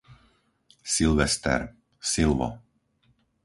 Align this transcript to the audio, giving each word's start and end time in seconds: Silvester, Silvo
Silvester, 0.93 1.61
Silvo 2.01 2.49